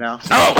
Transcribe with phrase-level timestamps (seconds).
[0.00, 0.18] No.
[0.30, 0.59] Oh!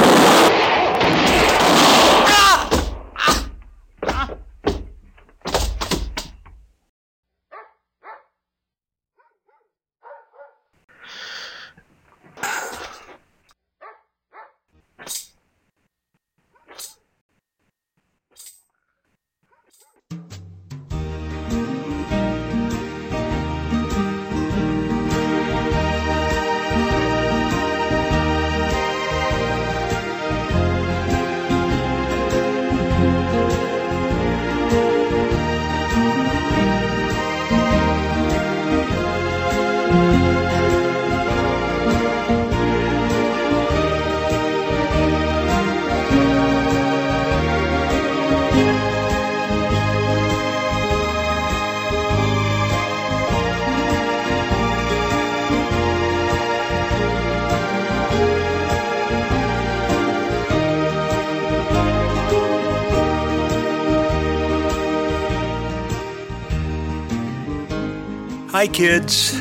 [68.60, 69.40] Hi, kids.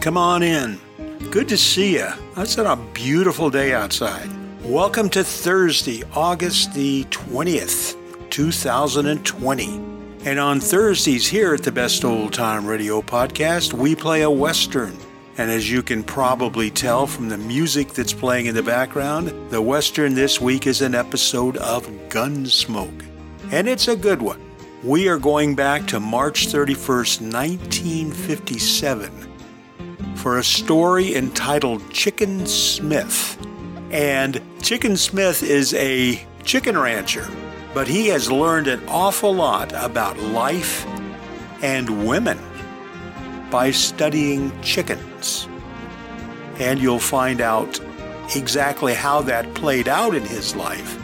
[0.00, 0.80] Come on in.
[1.30, 2.08] Good to see you.
[2.36, 4.28] It's a beautiful day outside.
[4.64, 7.96] Welcome to Thursday, August the 20th,
[8.30, 9.66] 2020.
[10.24, 14.98] And on Thursdays here at the Best Old Time Radio Podcast, we play a Western.
[15.38, 19.62] And as you can probably tell from the music that's playing in the background, the
[19.62, 23.06] Western this week is an episode of Gunsmoke.
[23.52, 24.49] And it's a good one.
[24.82, 33.36] We are going back to March 31st, 1957, for a story entitled Chicken Smith.
[33.90, 37.28] And Chicken Smith is a chicken rancher,
[37.74, 40.86] but he has learned an awful lot about life
[41.60, 42.38] and women
[43.50, 45.46] by studying chickens.
[46.58, 47.78] And you'll find out
[48.34, 50.98] exactly how that played out in his life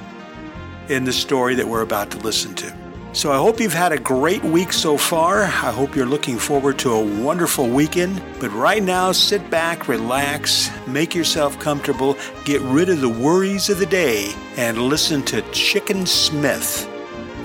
[0.89, 2.86] in the story that we're about to listen to.
[3.17, 5.45] So I hope you've had a great week so far.
[5.45, 8.23] I hope you're looking forward to a wonderful weekend.
[8.41, 13.79] But right now, sit back, relax, make yourself comfortable, get rid of the worries of
[13.79, 16.87] the day, and listen to Chicken Smith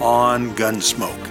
[0.02, 1.31] on Gunsmoke.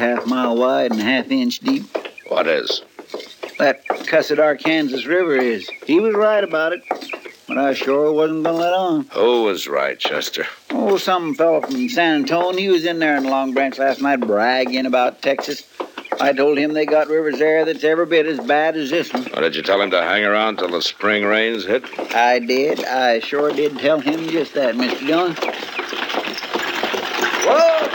[0.00, 1.84] Half mile wide and half inch deep.
[2.28, 2.82] What is?
[3.58, 5.68] That cussed Arkansas River is.
[5.86, 6.82] He was right about it.
[7.46, 9.04] but I sure wasn't gonna let on.
[9.12, 10.46] Who was right, Chester?
[10.70, 14.20] Oh, some fellow from San Antonio, he was in there in Long Branch last night
[14.20, 15.68] bragging about Texas.
[16.18, 19.28] I told him they got rivers there that's every bit as bad as this one.
[19.34, 21.84] Or did you tell him to hang around till the spring rains hit?
[22.14, 22.84] I did.
[22.86, 25.06] I sure did tell him just that, Mr.
[25.06, 25.36] Dillon.
[27.44, 27.86] Whoa!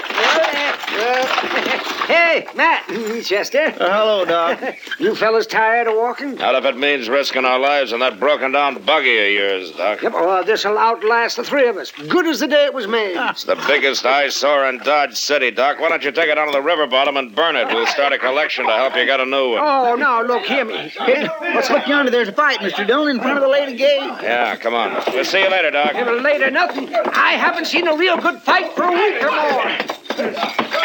[2.15, 2.87] Hey, Matt,
[3.25, 3.65] Chester.
[3.65, 4.61] Uh, hello, Doc.
[4.99, 6.35] You fellas tired of walking?
[6.35, 10.01] Not if it means risking our lives in that broken down buggy of yours, Doc.
[10.01, 11.91] Yep, well, this'll outlast the three of us.
[11.91, 13.17] Good as the day it was made.
[13.17, 15.79] It's the biggest eyesore in Dodge City, Doc.
[15.81, 17.67] Why don't you take it down to the river bottom and burn it?
[17.67, 19.59] We'll start a collection to help you get a new one.
[19.61, 20.89] Oh, now, look, hear me.
[20.97, 22.09] Hey, let's look yonder.
[22.11, 22.87] There's a fight, Mr.
[22.87, 23.97] Dillon, in front of the Lady Gay.
[24.21, 25.03] Yeah, come on.
[25.13, 25.91] We'll see you later, Doc.
[25.91, 26.93] Give Never later, nothing.
[26.95, 30.75] I haven't seen a real good fight for a week or more.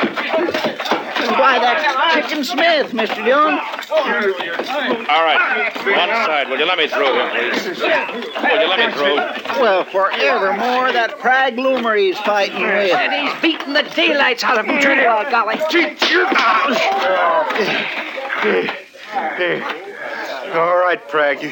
[1.38, 3.24] Why, that's Chicken Smith, Mr.
[3.24, 3.58] Dillon.
[5.08, 5.70] All right.
[5.74, 6.48] One side.
[6.48, 7.66] Will you let me through here, please?
[7.80, 9.16] Will you let me through?
[9.60, 12.92] Well, forevermore, that Prag Loomer he's fighting with.
[12.92, 15.56] And he's beating the daylights out of him, turn it out, golly.
[20.54, 21.42] All right, Prag.
[21.42, 21.50] You,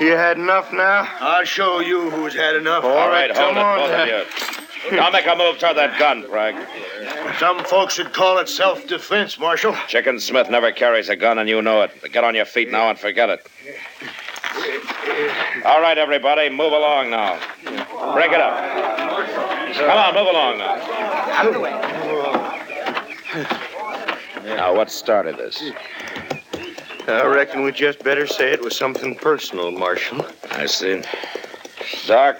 [0.00, 1.08] you had enough now?
[1.20, 2.84] I'll show you who's had enough.
[2.84, 3.78] All right, hold come it, on.
[3.78, 4.08] both of
[4.90, 4.96] you.
[4.96, 6.58] Now make a move toward that gun, Frank.
[7.38, 9.74] Some folks would call it self-defense, Marshal.
[9.88, 11.90] Chicken Smith never carries a gun, and you know it.
[12.12, 13.46] Get on your feet now and forget it.
[15.64, 17.38] All right, everybody, move along now.
[18.14, 18.56] Break it up.
[19.74, 20.76] Come on, move along now.
[24.44, 25.62] Now, what started this?
[27.06, 30.24] I reckon we just better say it was something personal, Marshal.
[30.52, 31.02] I see.
[32.06, 32.38] Doc,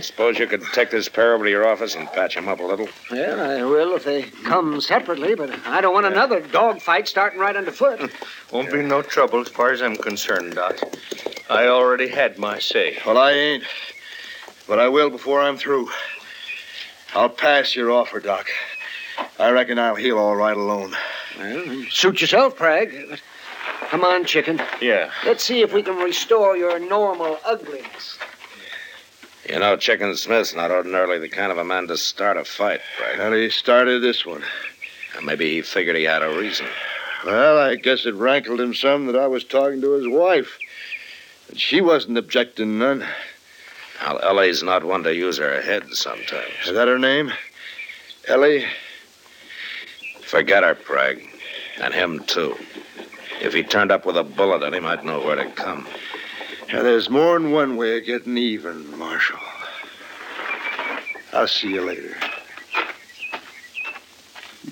[0.00, 2.62] suppose you could take this pair over to your office and patch him up a
[2.62, 2.88] little?
[3.10, 7.40] Well, I will if they come separately, but I don't want another dog fight starting
[7.40, 8.10] right underfoot.
[8.52, 10.78] Won't be no trouble as far as I'm concerned, Doc.
[11.48, 12.98] I already had my say.
[13.06, 13.64] Well, I ain't.
[14.68, 15.88] But I will before I'm through.
[17.14, 18.48] I'll pass your offer, Doc.
[19.38, 20.94] I reckon I'll heal all right alone.
[21.38, 23.18] Well, suit yourself, Prag.
[23.90, 24.60] Come on, chicken.
[24.80, 25.10] Yeah.
[25.26, 28.18] Let's see if we can restore your normal ugliness.
[29.52, 32.80] You know, Chicken Smith's not ordinarily the kind of a man to start a fight,
[32.98, 33.18] right?
[33.18, 34.42] Well, he started this one.
[35.22, 36.66] Maybe he figured he had a reason.
[37.26, 40.58] Well, I guess it rankled him some that I was talking to his wife.
[41.50, 43.04] And she wasn't objecting none.
[44.00, 46.54] Now, Ellie's not one to use her head sometimes.
[46.66, 47.30] Is that her name?
[48.28, 48.64] Ellie?
[50.22, 51.28] Forget her, Prag.
[51.78, 52.56] And him, too.
[53.42, 55.86] If he turned up with a bullet in him, I'd know where to come.
[56.72, 59.38] Yeah, there's more than one way of getting even, Marshal.
[61.34, 62.16] I'll see you later.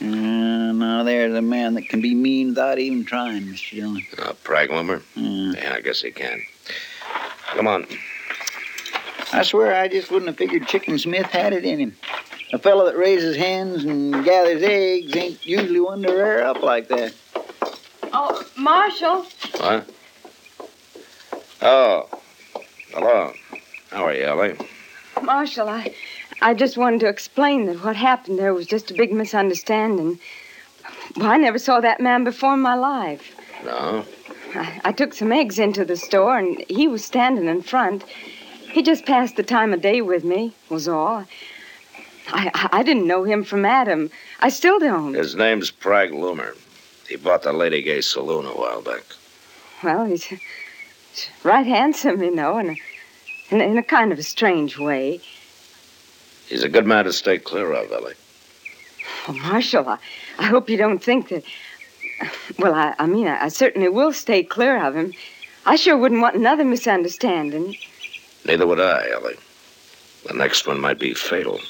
[0.01, 3.77] Uh, now, there's a man that can be mean without even trying, Mr.
[3.77, 4.03] Dillon.
[4.19, 5.03] Uh, Prag Loomer?
[5.15, 6.41] Uh, Yeah, I guess he can.
[7.49, 7.87] Come on.
[9.35, 11.97] I swear I just wouldn't have figured Chicken Smith had it in him.
[12.55, 16.89] A fellow that raises hens and gathers eggs ain't usually one to rear up like
[16.89, 17.13] that.
[18.13, 19.27] Oh, Marshal.
[19.59, 19.87] What?
[21.63, 22.09] Oh.
[22.93, 23.33] Hello.
[23.91, 24.57] How are you, Ellie?
[25.23, 25.95] Marshal, I,
[26.41, 30.19] I just wanted to explain that what happened there was just a big misunderstanding.
[31.17, 33.37] Well, I never saw that man before in my life.
[33.65, 34.07] No?
[34.55, 38.05] I, I took some eggs into the store, and he was standing in front.
[38.73, 41.27] He just passed the time of day with me, was all.
[42.33, 44.11] I, I, I didn't know him from Adam.
[44.41, 45.13] I still don't.
[45.13, 46.57] His name's Prag Loomer.
[47.07, 49.03] He bought the Lady Gay Saloon a while back.
[49.83, 50.27] Well, he's,
[51.21, 52.77] he's right handsome, you know, and
[53.51, 55.21] in, in a kind of a strange way.
[56.47, 58.15] He's a good man to stay clear of, Ellie.
[59.27, 59.99] Well, Marshal, I,
[60.39, 61.45] I hope you don't think that.
[62.59, 65.15] Well, I, I mean, I, I certainly will stay clear of him.
[65.65, 67.77] I sure wouldn't want another misunderstanding.
[68.45, 69.37] Neither would I, Ellie.
[70.27, 71.61] The next one might be fatal.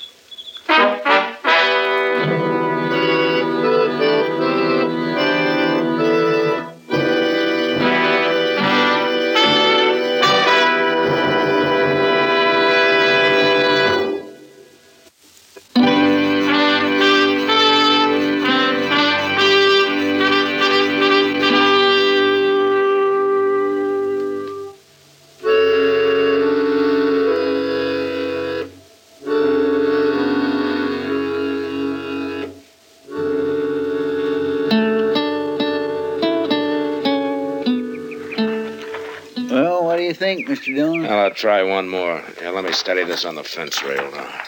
[40.45, 40.75] Think, Mr.
[40.75, 41.03] Dillon?
[41.03, 42.23] Well, I'll try one more.
[42.41, 44.43] Yeah, let me steady this on the fence rail now.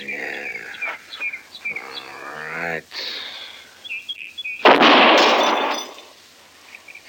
[0.00, 0.48] Yeah.
[2.26, 2.82] All right.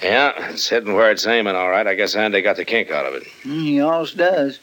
[0.04, 1.88] Yeah, it's hitting where it's aiming, all right.
[1.88, 3.24] I guess Andy got the kink out of it.
[3.44, 4.60] Mm, he always does.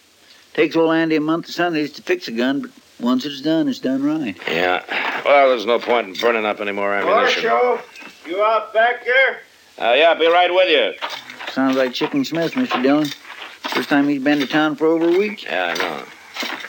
[0.54, 3.66] Takes old Andy a month of Sundays to fix a gun, but once it's done,
[3.68, 4.36] it's done right.
[4.46, 4.82] Yeah.
[5.24, 7.48] Well, there's no point in burning up any more ammunition.
[7.48, 7.80] Marshal,
[8.26, 9.40] you out back there?
[9.78, 11.08] Uh, yeah, be right with you.
[11.52, 12.82] Sounds like Chicken Smith, Mr.
[12.82, 13.08] Dillon.
[13.74, 15.44] First time he's been to town for over a week.
[15.44, 16.04] Yeah, I know.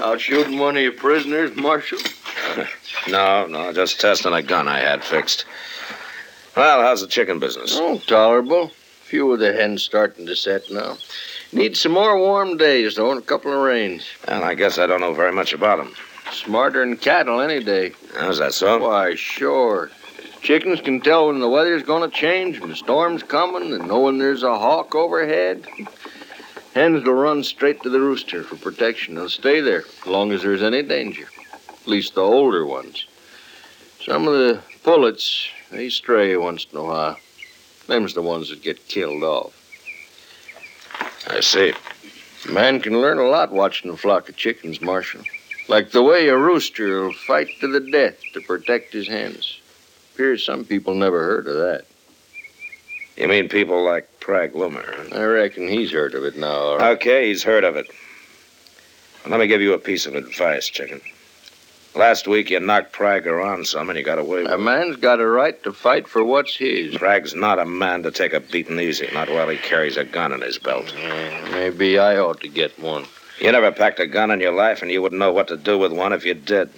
[0.06, 2.00] Out shooting one of your prisoners, Marshal?
[3.10, 5.44] No, no, just testing a gun I had fixed.
[6.56, 7.76] Well, how's the chicken business?
[7.78, 8.72] Oh, tolerable.
[9.04, 10.98] Few of the hens starting to set now.
[11.52, 14.06] Need some more warm days, though, and a couple of rains.
[14.28, 15.94] Well, I guess I don't know very much about them.
[16.32, 17.92] Smarter than cattle any day.
[18.16, 18.80] How's that so?
[18.80, 19.92] Why, sure.
[20.44, 24.02] Chickens can tell when the weather's going to change, when the storm's coming, and know
[24.02, 25.66] when there's a hawk overhead.
[26.76, 29.16] Hens will run straight to the rooster for protection.
[29.16, 31.30] They'll stay there as long as there's any danger.
[31.70, 33.08] At least the older ones.
[34.02, 37.18] Some of the pullets, they stray once in a while.
[37.88, 39.54] Them's the ones that get killed off.
[41.30, 41.72] I see.
[42.50, 45.22] A man can learn a lot watching a flock of chickens, Marshal.
[45.70, 49.62] Like the way a rooster will fight to the death to protect his hens.
[50.14, 51.86] Appears some people never heard of that.
[53.18, 55.12] You mean people like Prag Loomer?
[55.16, 56.54] I reckon he's heard of it now.
[56.54, 56.92] all right.
[56.98, 57.88] Okay, he's heard of it.
[59.24, 61.02] Well, let me give you a piece of advice, chicken.
[61.96, 64.54] Last week you knocked Prag around some and you got away with it.
[64.54, 66.96] A man's got a right to fight for what's his.
[66.96, 70.32] Prag's not a man to take a beating easy, not while he carries a gun
[70.32, 70.94] in his belt.
[70.98, 73.06] Yeah, maybe I ought to get one.
[73.40, 75.78] You never packed a gun in your life, and you wouldn't know what to do
[75.78, 76.70] with one if you did.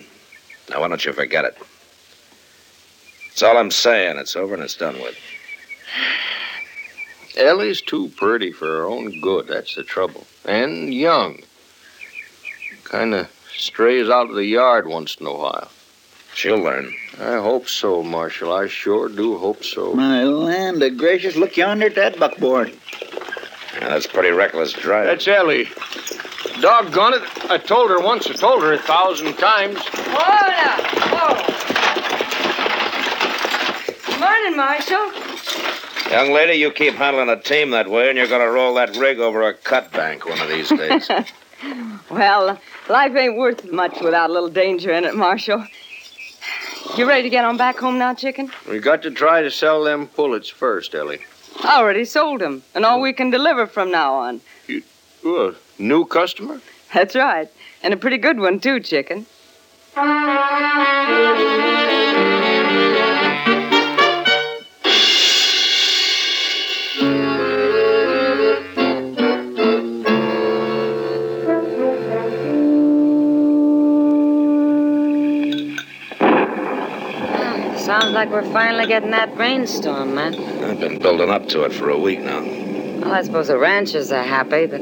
[0.70, 1.58] Now, why don't you forget it?
[3.36, 4.18] That's all I'm saying.
[4.18, 5.18] It's over and it's done with.
[7.36, 9.48] Ellie's too pretty for her own good.
[9.48, 10.26] That's the trouble.
[10.46, 11.42] And young.
[12.86, 15.70] Kind of strays out of the yard once in a while.
[16.34, 16.96] She'll learn.
[17.20, 18.54] I hope so, Marshal.
[18.54, 19.94] I sure do hope so.
[19.94, 22.74] My land of gracious, look yonder at that buckboard.
[23.74, 25.10] Yeah, that's pretty reckless driving.
[25.10, 25.68] That's Ellie.
[26.62, 27.52] Doggone it.
[27.52, 28.30] I told her once.
[28.30, 29.80] I told her a thousand times.
[29.82, 30.78] Hola!
[31.12, 31.55] Oh.
[34.26, 35.14] Morning, Marshal.
[36.10, 38.98] Young lady, you keep handling a team that way, and you're going to roll that
[38.98, 41.10] rig over a cut bank one of these days.
[42.10, 45.66] Well, life ain't worth much without a little danger in it, Marshal.
[46.98, 48.52] You ready to get on back home now, chicken?
[48.70, 51.22] We got to try to sell them pullets first, Ellie.
[51.64, 54.42] I already sold them, and all we can deliver from now on.
[55.24, 56.62] Ooh, a new customer?
[56.94, 57.50] That's right.
[57.82, 59.26] And a pretty good one, too, chicken.
[78.26, 80.34] Like we're finally getting that rainstorm, man.
[80.64, 82.42] I've been building up to it for a week now.
[82.42, 84.82] Well, I suppose the ranchers are happy, but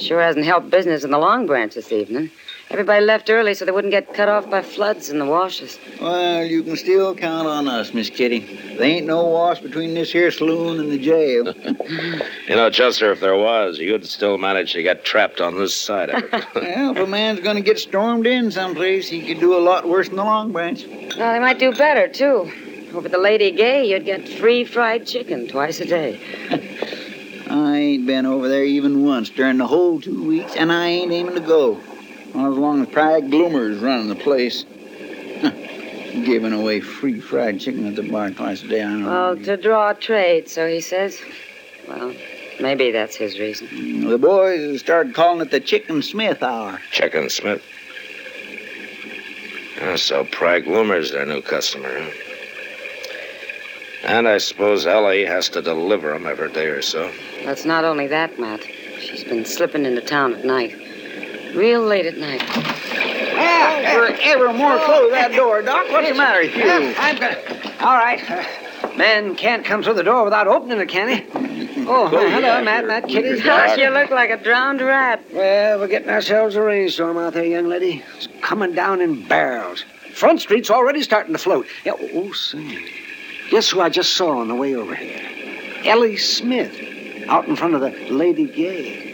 [0.00, 2.30] sure hasn't helped business in the Long Branch this evening.
[2.76, 5.78] Everybody left early so they wouldn't get cut off by floods in the washes.
[5.98, 8.40] Well, you can still count on us, Miss Kitty.
[8.76, 11.54] There ain't no wash between this here saloon and the jail.
[12.46, 16.10] You know, Chester, if there was, you'd still manage to get trapped on this side
[16.10, 16.32] of it.
[16.54, 20.08] well, if a man's gonna get stormed in someplace, he could do a lot worse
[20.08, 20.84] than the Long Branch.
[21.16, 22.52] Well, they might do better, too.
[22.94, 26.20] Over at the Lady Gay, you'd get free fried chicken twice a day.
[27.48, 31.10] I ain't been over there even once during the whole two weeks, and I ain't
[31.10, 31.80] aiming to go.
[32.36, 34.66] Not as long as Prag Bloomer's running the place.
[36.24, 39.56] Giving away free fried chicken at the bar twice a day, I don't Well, to
[39.56, 41.18] draw trade, so he says.
[41.88, 42.14] Well,
[42.60, 44.08] maybe that's his reason.
[44.08, 46.78] The boys have started calling it the Chicken Smith Hour.
[46.90, 47.62] Chicken Smith.
[49.80, 52.10] Ah, so Prag Loomer's their new customer, huh?
[54.04, 57.10] And I suppose Ellie has to deliver deliver 'em every day or so.
[57.44, 58.60] That's not only that, Matt.
[59.00, 60.85] She's been slipping into town at night.
[61.54, 62.42] Real late at night.
[63.38, 65.86] Ah, ever, ever more close that door, Doc.
[65.90, 66.94] What's the matter with you?
[66.98, 67.36] I'm gonna.
[67.80, 68.20] All right.
[68.96, 71.26] Man can't come through the door without opening it, can he?
[71.88, 72.80] Oh, Oh, hello, yeah, Matt.
[72.80, 72.88] sure.
[72.88, 73.40] Matt, Kitty.
[73.42, 75.22] Gosh, you look like a drowned rat.
[75.32, 78.02] Well, we're getting ourselves a rainstorm out there, young lady.
[78.16, 79.84] It's coming down in barrels.
[80.14, 81.66] Front Street's already starting to float.
[81.84, 82.84] Yeah, oh, say.
[83.50, 85.20] Guess who I just saw on the way over here?
[85.84, 86.74] Ellie Smith,
[87.28, 89.12] out in front of the Lady Gay.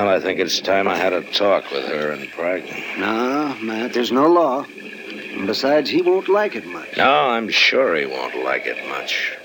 [0.00, 2.64] Well, I think it's time I had a talk with her and Prag.
[2.98, 4.64] No, Matt, there's no law.
[4.64, 6.96] And besides, he won't like it much.
[6.96, 9.36] No, I'm sure he won't like it much.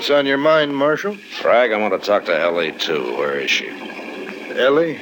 [0.00, 1.18] What's on your mind, Marshal?
[1.42, 3.18] Bragg, I want to talk to Ellie, too.
[3.18, 3.68] Where is she?
[4.58, 4.98] Ellie?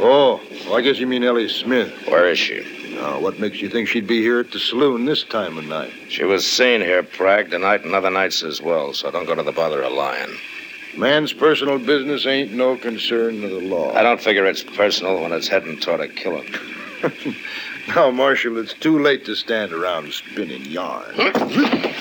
[0.00, 1.92] Oh, well, I guess you mean Ellie Smith.
[2.08, 2.94] Where is she?
[2.94, 5.92] Now, what makes you think she'd be here at the saloon this time of night?
[6.08, 9.42] She was seen here, Bragg, tonight and other nights as well, so don't go to
[9.42, 10.34] the bother of lying.
[10.96, 13.92] Man's personal business ain't no concern of the law.
[13.92, 16.48] I don't figure it's personal when it's heading toward a killing.
[17.88, 21.14] Now, Marshal, it's too late to stand around spinning yarn.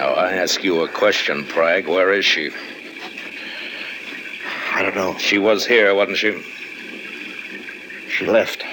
[0.00, 1.86] Now, I ask you a question, Prague.
[1.86, 2.48] Where is she?
[4.72, 5.14] I don't know.
[5.18, 6.42] She was here, wasn't she?
[8.08, 8.64] She left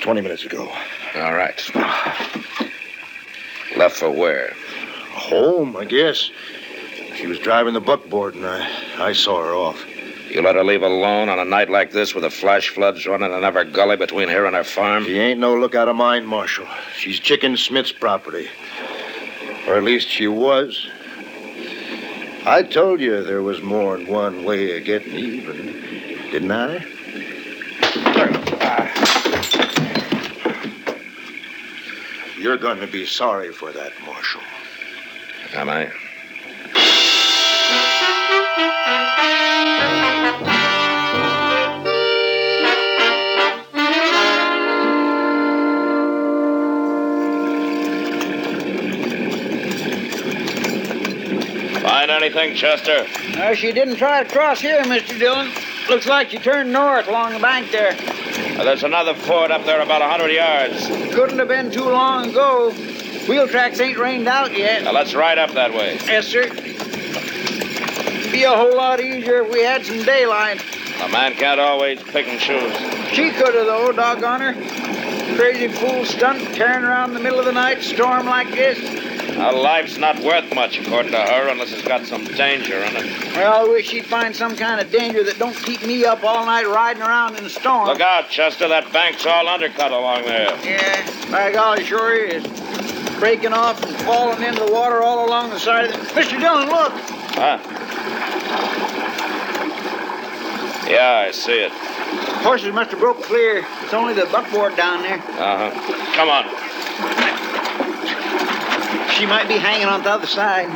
[0.00, 0.72] 20 minutes ago.
[1.14, 1.62] All right.
[3.76, 4.54] Left for where?
[5.10, 6.30] Home, I guess.
[7.16, 8.66] She was driving the buckboard, and I,
[8.98, 9.84] I saw her off.
[10.30, 13.30] You let her leave alone on a night like this with the flash floods running
[13.30, 15.04] in every gully between here and her farm?
[15.04, 16.66] She ain't no lookout of mine, Marshal.
[16.96, 18.48] She's Chicken Smith's property.
[19.68, 20.88] Or at least she was.
[22.46, 25.56] I told you there was more than one way of getting even,
[26.32, 26.86] didn't I?
[32.38, 34.40] You're going to be sorry for that, Marshal.
[35.54, 35.92] Am I?
[52.08, 53.06] Find anything, Chester?
[53.38, 55.18] Uh, she didn't try to cross here, Mr.
[55.18, 55.52] Dillon.
[55.90, 57.92] Looks like she turned north along the bank there.
[58.58, 60.86] Uh, there's another ford up there about a 100 yards.
[61.14, 62.70] Couldn't have been too long ago.
[63.28, 64.84] Wheel tracks ain't rained out yet.
[64.84, 65.98] Now let's ride up that way.
[66.06, 66.48] Yes, sir.
[68.32, 70.64] Be a whole lot easier if we had some daylight.
[71.02, 72.74] A man can't always pick and choose.
[73.12, 75.36] She could have, though, doggone her.
[75.36, 78.97] Crazy fool stunt tearing around in the middle of the night, storm like this.
[79.40, 83.04] A life's not worth much, according to her, unless it's got some danger in it.
[83.36, 86.44] Well, I wish she'd find some kind of danger that don't keep me up all
[86.44, 87.86] night riding around in a storm.
[87.86, 88.66] Look out, Chester.
[88.66, 90.58] That bank's all undercut along there.
[90.64, 92.44] Yeah, by golly, sure is.
[93.20, 95.98] Breaking off and falling into the water all along the side of the...
[96.20, 96.40] Mr.
[96.40, 96.92] Dillon, look!
[97.38, 97.58] Huh?
[100.90, 101.72] Yeah, I see it.
[102.42, 103.64] Horses must have broke clear.
[103.82, 105.18] It's only the buckboard down there.
[105.18, 106.14] Uh huh.
[106.16, 106.67] Come on.
[109.18, 110.68] She might be hanging on the other side.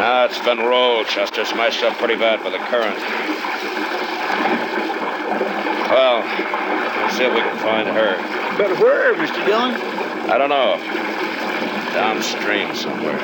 [0.00, 1.44] Ah, it's been rolled, Chester.
[1.44, 2.96] Smashed up pretty bad by the current.
[5.90, 6.20] Well,
[7.02, 8.16] let's see if we can find her.
[8.56, 9.44] But where, Mr.
[9.44, 9.74] Dillon?
[10.30, 10.78] I don't know.
[11.92, 13.18] Downstream somewhere.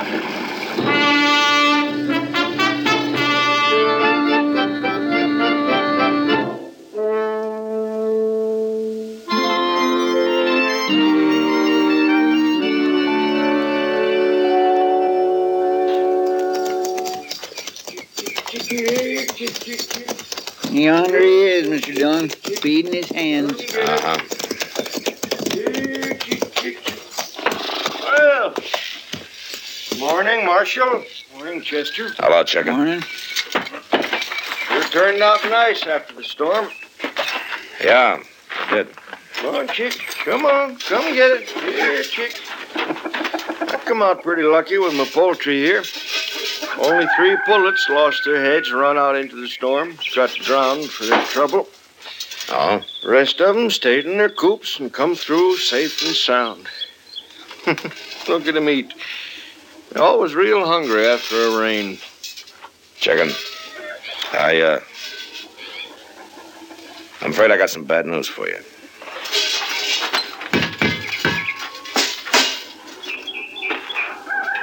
[20.70, 21.94] Yonder he is, Mr.
[21.94, 23.52] Dillon, feeding his hands.
[23.74, 24.18] Uh huh.
[28.00, 28.54] Well,
[29.98, 31.04] morning, Marshal.
[31.36, 32.08] Morning, Chester.
[32.18, 32.74] Hello, chicken.
[32.74, 33.00] Morning.
[33.00, 33.24] Sure
[34.94, 36.68] turned out nice after the storm.
[37.82, 38.22] Yeah,
[38.60, 38.88] I did.
[39.34, 39.98] Come on, chick.
[40.24, 40.76] Come on.
[40.76, 41.48] Come get it.
[41.48, 42.40] Here, chick.
[42.76, 45.82] I come out pretty lucky with my poultry here.
[46.78, 49.96] Only three pullets lost their heads run out into the storm.
[50.14, 51.68] Got drowned for their trouble.
[52.50, 52.82] Oh?
[53.02, 56.66] The rest of them stayed in their coops and come through safe and sound.
[58.28, 58.92] Look at them eat.
[59.90, 61.98] They're always real hungry after a rain.
[62.96, 63.30] Chicken.
[64.32, 64.80] I, uh.
[67.22, 68.58] I'm afraid I got some bad news for you.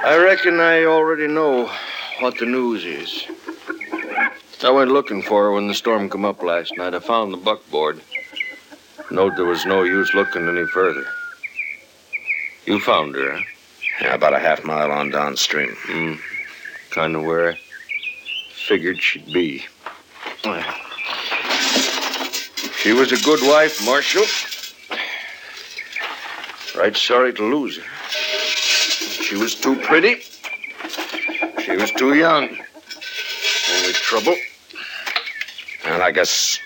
[0.03, 1.71] I reckon I already know
[2.21, 3.25] what the news is.
[4.63, 6.93] I went looking for her when the storm come up last night.
[6.93, 7.99] I found the buckboard.
[9.09, 11.03] Knowed there was no use looking any further.
[12.65, 13.43] You found her, huh?
[14.01, 15.75] Yeah, about a half mile on downstream.
[15.81, 16.13] Hmm.
[16.91, 17.57] Kind of where I
[18.51, 19.65] figured she'd be.
[22.77, 24.25] She was a good wife, Marshal.
[26.79, 28.07] Right sorry to lose her.
[29.23, 30.21] She was too pretty.
[31.81, 32.43] Was too young.
[32.43, 34.35] Only trouble.
[35.83, 36.59] And I guess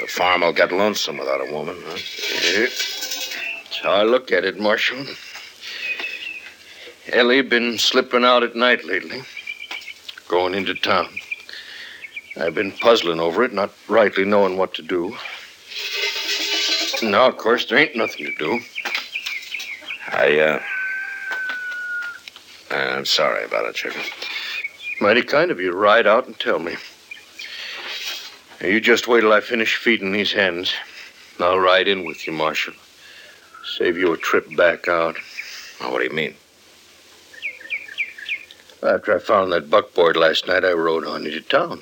[0.00, 1.98] the farm will get lonesome without a woman, huh?
[2.44, 2.60] Yeah.
[2.60, 5.04] That's how I look at it, Marshal.
[7.08, 9.22] Ellie been slipping out at night lately,
[10.28, 11.08] going into town.
[12.36, 15.16] I've been puzzling over it, not rightly knowing what to do.
[17.02, 18.60] Now, of course, there ain't nothing to do.
[20.12, 20.62] I, uh.
[22.70, 24.02] I'm sorry about it, Chicken.
[25.00, 26.76] Mighty kind of you to ride out and tell me.
[28.60, 30.74] You just wait till I finish feeding these hens.
[31.38, 32.74] I'll ride in with you, Marshal.
[33.78, 35.16] Save you a trip back out.
[35.80, 36.34] Now, what do you mean?
[38.82, 41.80] After I found that buckboard last night, I rode on into town.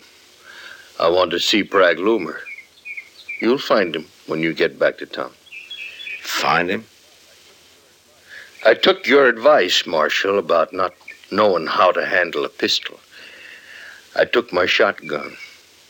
[1.00, 2.38] I wanted to see Bragg Loomer.
[3.40, 5.33] You'll find him when you get back to town.
[6.20, 6.85] Find him?
[8.64, 10.94] I took your advice, Marshal, about not
[11.33, 13.00] knowing how to handle a pistol.
[14.16, 15.37] I took my shotgun,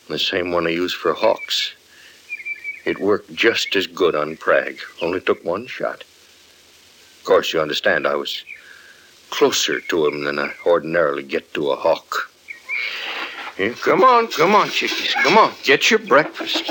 [0.08, 1.74] the same one I used for hawks.
[2.84, 6.04] It worked just as good on Bragg, only took one shot.
[7.18, 8.44] Of course, you understand, I was
[9.30, 12.30] closer to him than I ordinarily get to a hawk.
[13.56, 15.14] Here, come on, come on, chickies.
[15.22, 16.70] Come on, get your breakfast.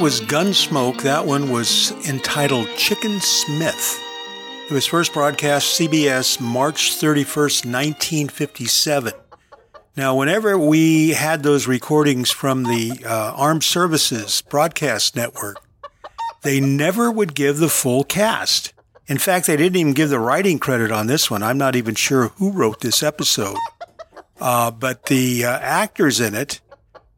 [0.00, 1.02] Was Gunsmoke.
[1.02, 4.00] That one was entitled Chicken Smith.
[4.70, 9.12] It was first broadcast CBS March 31st, 1957.
[9.98, 15.58] Now, whenever we had those recordings from the uh, Armed Services Broadcast Network,
[16.44, 18.72] they never would give the full cast.
[19.06, 21.42] In fact, they didn't even give the writing credit on this one.
[21.42, 23.58] I'm not even sure who wrote this episode.
[24.40, 26.62] Uh, but the uh, actors in it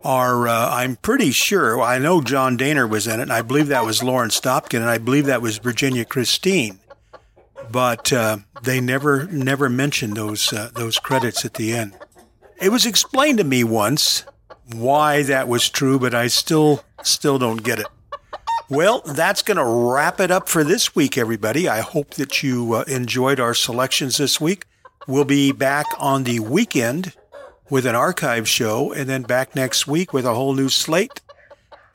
[0.04, 3.68] are, uh, I'm pretty sure, I know John Dehner was in it, and I believe
[3.68, 6.78] that was Lawrence Dobkin, and I believe that was Virginia Christine.
[7.70, 11.94] But uh, they never, never mentioned those uh, those credits at the end.
[12.60, 14.24] It was explained to me once
[14.72, 17.86] why that was true, but I still, still don't get it.
[18.68, 21.68] Well, that's going to wrap it up for this week, everybody.
[21.68, 24.64] I hope that you uh, enjoyed our selections this week.
[25.06, 27.14] We'll be back on the weekend
[27.72, 31.22] with an archive show, and then back next week with a whole new slate.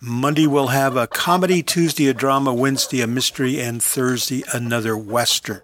[0.01, 5.61] Monday we'll have a comedy, Tuesday a drama, Wednesday a mystery, and Thursday another western.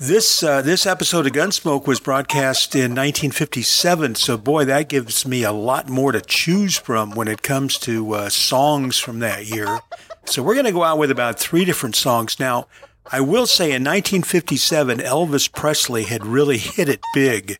[0.00, 5.44] This uh, this episode of Gunsmoke was broadcast in 1957, so boy, that gives me
[5.44, 9.80] a lot more to choose from when it comes to uh, songs from that year.
[10.24, 12.40] So we're going to go out with about three different songs.
[12.40, 12.66] Now,
[13.12, 17.58] I will say in 1957, Elvis Presley had really hit it big,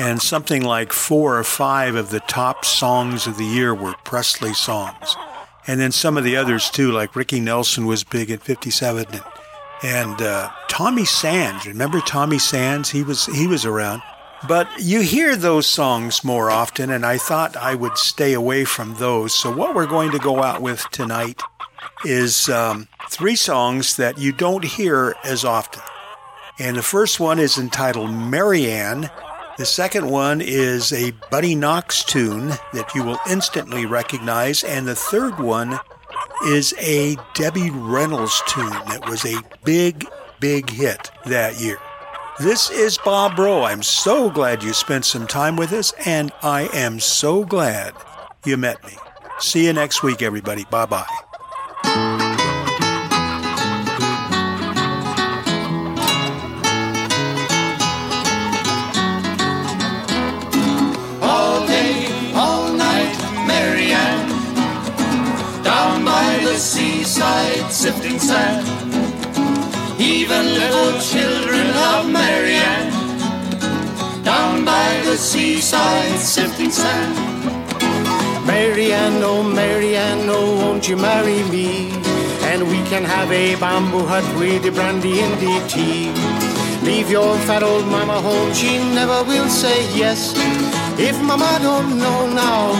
[0.00, 4.54] and something like four or five of the top songs of the year were Presley
[4.54, 5.14] songs,
[5.66, 9.22] and then some of the others too, like Ricky Nelson was big in 57 and
[9.82, 11.66] and uh, Tommy Sands.
[11.66, 12.90] Remember Tommy Sands?
[12.90, 14.02] He was he was around.
[14.48, 18.94] But you hear those songs more often, and I thought I would stay away from
[18.94, 19.34] those.
[19.34, 21.42] So what we're going to go out with tonight
[22.06, 25.82] is um, three songs that you don't hear as often.
[26.58, 29.10] And the first one is entitled Marianne.
[29.60, 34.64] The second one is a Buddy Knox tune that you will instantly recognize.
[34.64, 35.78] And the third one
[36.46, 40.06] is a Debbie Reynolds tune that was a big,
[40.40, 41.76] big hit that year.
[42.38, 43.64] This is Bob Rowe.
[43.64, 47.92] I'm so glad you spent some time with us, and I am so glad
[48.46, 48.94] you met me.
[49.40, 50.64] See you next week, everybody.
[50.70, 51.29] Bye bye.
[67.20, 68.66] Sifting sand.
[70.00, 72.90] Even little children love Marianne.
[74.24, 77.14] Down by the seaside, sifting sand.
[78.46, 81.90] Marianne, oh Marianne, oh won't you marry me?
[82.50, 86.10] And we can have a bamboo hut with the brandy and the tea.
[86.82, 90.32] Leave your fat old mama home, she never will say yes.
[90.98, 92.72] If mama don't know now,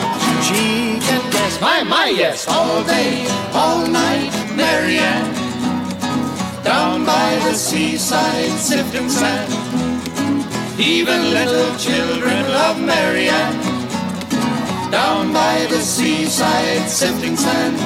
[0.43, 1.61] she can guess.
[1.61, 5.35] My, my, yes, all day, all night, Marianne.
[6.63, 9.53] Down by the seaside, sifting sand.
[10.79, 13.61] Even little children love Marianne.
[14.91, 17.77] Down by the seaside, sifting sand.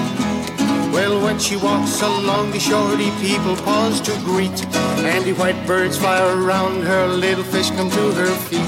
[0.92, 4.64] Well, when she walks along the shore, the people pause to greet.
[5.05, 8.61] And the white birds fly around her, little fish come to her feet.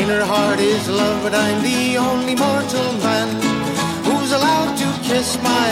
[0.00, 3.53] In her heart is love, but I'm the only mortal man
[4.34, 5.70] allowed to kiss my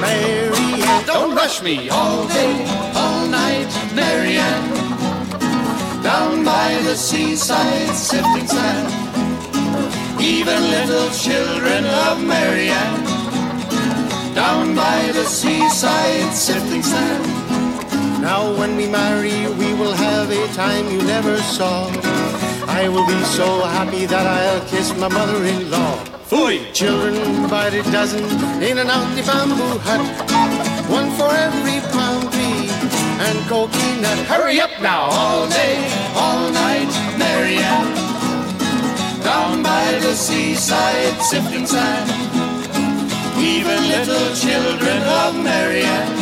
[0.00, 1.04] Mary Ann.
[1.06, 2.54] Don't rush me all day,
[2.94, 4.68] all night, Marianne.
[6.02, 8.88] Down by the seaside, sifting sand.
[10.20, 13.04] Even little children love Marianne.
[14.34, 17.24] Down by the seaside, sifting sand.
[18.22, 21.90] Now, when we marry, we will have a time you never saw.
[22.72, 26.04] I will be so happy that I'll kiss my mother-in-law.
[26.30, 26.72] Fooey!
[26.72, 28.24] Children by the dozen
[28.62, 30.00] in and out the bamboo hut.
[30.88, 32.70] One for every palm tree
[33.26, 34.18] and coconut.
[34.30, 35.76] Hurry up now, all day,
[36.14, 37.92] all night, Marianne.
[39.22, 42.08] Down by the seaside, sifting sand.
[43.36, 46.16] Even little children of Marianne.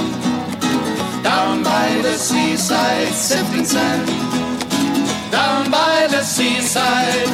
[1.23, 4.28] Down by the seaside, sifting sand.
[5.31, 7.29] Down by the seaside,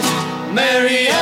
[0.53, 1.15] Marianne.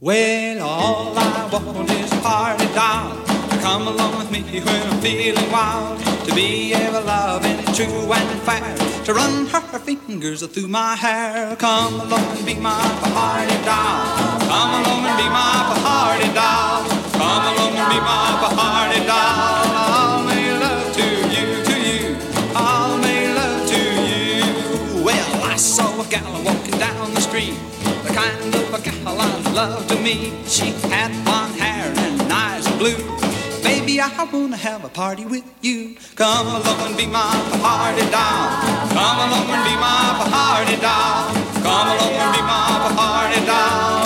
[0.00, 5.50] Well, all I want is party doll to come along with me when I'm feeling
[5.50, 5.98] wild.
[6.26, 8.76] To be ever loving, true and fair.
[9.04, 11.56] To run her fingers through my hair.
[11.56, 12.80] Come along and be my
[13.14, 14.38] party doll.
[14.46, 17.01] Come along and be my party doll.
[29.68, 30.32] Love to meet.
[30.46, 32.98] She had blonde hair and eyes blue.
[33.62, 35.96] Baby, I wanna have a party with you.
[36.16, 37.34] Come along and be my
[37.66, 38.48] party doll.
[38.98, 40.02] Come along and be my
[40.34, 41.30] party doll.
[41.66, 44.01] Come along and be my party doll.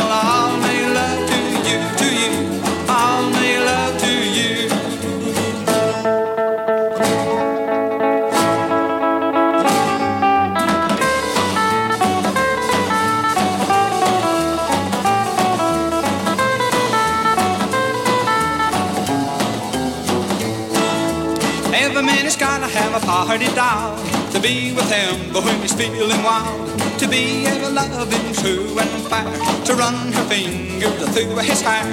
[22.96, 23.94] A party doll
[24.32, 26.64] to be with him but when he's feeling wild.
[26.98, 29.28] To be ever loving, true and fair.
[29.66, 31.85] To run her fingers through his hair.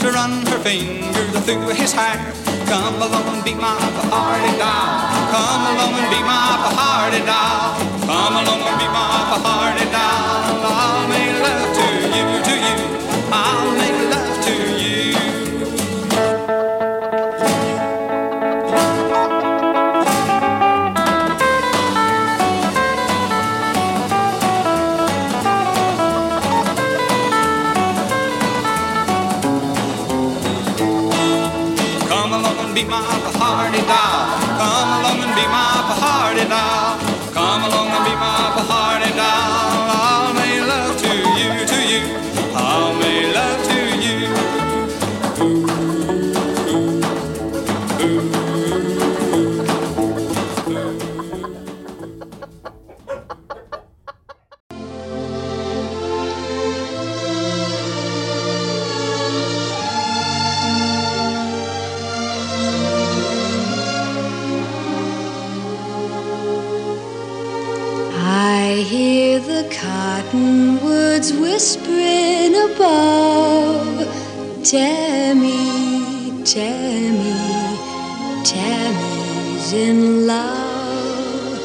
[0.00, 2.18] To run her fingers through his hair.
[2.68, 3.78] Come along and be my
[4.12, 5.00] party doll.
[5.32, 6.44] Come along and be my
[6.76, 7.80] party doll.
[8.04, 10.29] Come along and be my party doll.
[69.90, 73.98] Cottonwoods whispering above.
[74.64, 77.40] Tammy, Tammy,
[78.44, 81.58] Tammy's in love.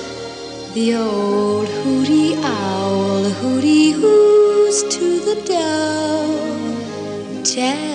[0.74, 6.84] The old hooty owl hooty hoos to the dove.
[7.54, 7.95] Tammy,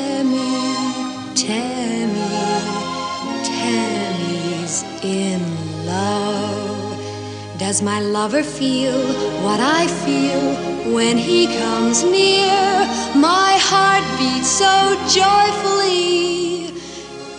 [7.70, 9.00] Does my lover feel
[9.44, 12.58] what I feel when he comes near?
[13.14, 14.74] My heart beats so
[15.06, 16.74] joyfully.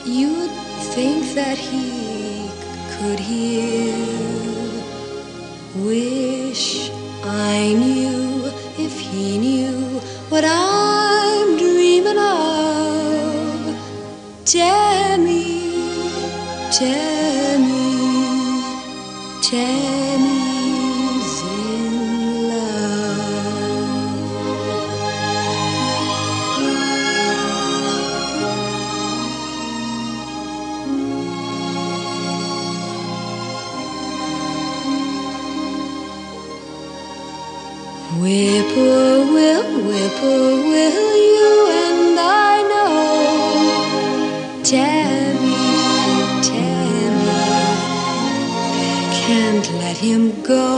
[0.06, 0.52] You'd
[0.96, 2.48] think that he
[2.94, 3.94] could hear.
[5.76, 6.90] Wish
[7.26, 8.46] I knew
[8.78, 13.76] if he knew what I'm dreaming of.
[14.46, 15.74] Tammy,
[16.72, 17.21] Tammy.
[39.92, 41.52] Whippoorwill, you
[41.84, 43.04] and I know.
[44.64, 45.68] Tammy,
[46.48, 47.44] Tammy
[49.22, 50.70] can't let him go.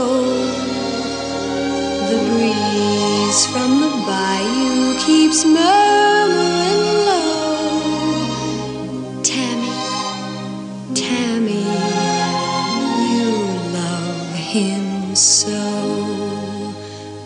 [2.10, 8.02] The breeze from the bayou keeps murmuring low.
[9.22, 9.76] Tammy,
[10.96, 11.66] Tammy,
[13.14, 13.30] you
[13.78, 15.62] love him so.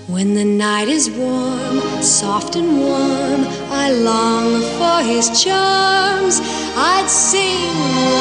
[0.09, 1.78] When the night is warm,
[2.09, 6.41] soft and warm, I long for his charms.
[6.75, 7.75] I'd sing